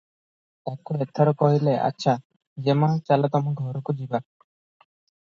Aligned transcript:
ତାକୁ 0.69 0.97
ଏଥର 1.05 1.33
କହିଲେ- 1.43 1.77
"ଆଚ୍ଛା, 1.89 2.17
ଯେମା, 2.71 2.93
ଚାଲ 3.11 3.33
ତମ 3.37 3.57
ଘରକୁ 3.63 4.01
ଯିବା। 4.03 4.27